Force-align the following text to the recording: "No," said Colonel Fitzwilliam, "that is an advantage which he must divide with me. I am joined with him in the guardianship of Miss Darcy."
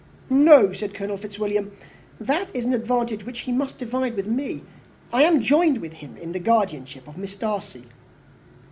"No," 0.31 0.73
said 0.73 0.95
Colonel 0.95 1.15
Fitzwilliam, 1.17 1.77
"that 2.19 2.49
is 2.55 2.65
an 2.65 2.73
advantage 2.73 3.23
which 3.23 3.41
he 3.41 3.51
must 3.51 3.77
divide 3.77 4.15
with 4.15 4.25
me. 4.25 4.63
I 5.13 5.21
am 5.21 5.43
joined 5.43 5.77
with 5.77 5.93
him 5.93 6.17
in 6.17 6.31
the 6.31 6.39
guardianship 6.39 7.07
of 7.07 7.19
Miss 7.19 7.35
Darcy." 7.35 7.83